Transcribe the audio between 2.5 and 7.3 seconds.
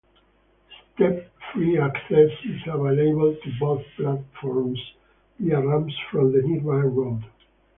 available to both platforms via ramps from the nearby road.